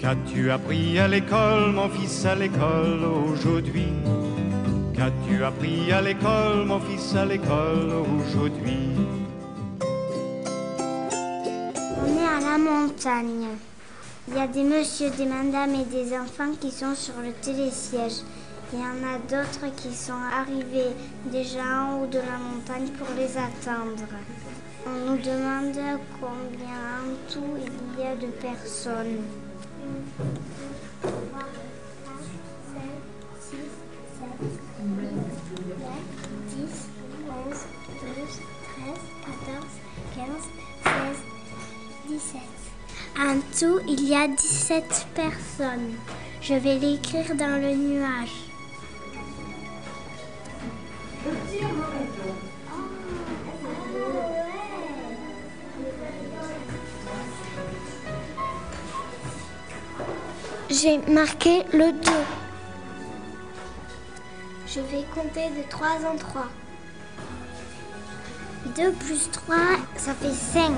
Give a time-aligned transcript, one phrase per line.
[0.00, 3.92] Qu'as-tu appris à l'école, mon fils, à l'école aujourd'hui?
[4.94, 8.96] Qu'as-tu appris à l'école, mon fils, à l'école aujourd'hui?
[11.98, 13.48] On est à la montagne.
[14.26, 18.22] Il y a des messieurs, des madames et des enfants qui sont sur le télésiège.
[18.72, 20.94] Il y en a d'autres qui sont arrivés
[21.30, 24.08] déjà en haut de la montagne pour les attendre.
[24.86, 29.49] On nous demande combien en tout il y a de personnes.
[31.02, 31.18] 3, 4,
[32.72, 32.80] 5,
[33.40, 33.56] 6,
[34.18, 34.50] 7,
[34.80, 35.10] 8,
[35.60, 35.98] 9,
[36.48, 36.88] 10,
[37.28, 37.66] 11,
[38.00, 38.40] 12,
[38.76, 39.66] 13, 14,
[40.14, 40.28] 15,
[40.84, 41.22] 16,
[42.08, 42.40] 17.
[43.18, 45.94] En tout, il y a 17 personnes.
[46.40, 48.49] Je vais l'écrire dans le nuage.
[60.72, 62.10] J'ai marqué le 2.
[64.68, 66.46] Je vais compter de 3 en 3.
[68.76, 69.56] 2 plus 3,
[69.96, 70.70] ça fait 5.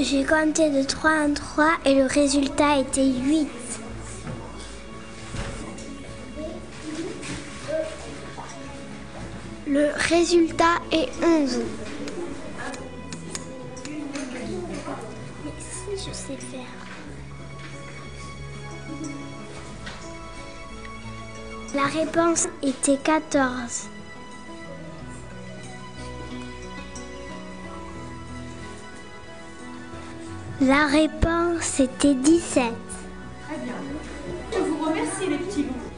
[0.00, 3.48] J'ai compté de 3 en 3 et le résultat était 8.
[9.66, 11.58] Le résultat est 11.
[16.06, 16.60] Je sais faire.
[21.74, 23.88] La réponse était 14.
[30.62, 32.64] La réponse était 17.
[33.46, 33.74] Très bien.
[34.52, 35.89] Je vous remercie les petits loups.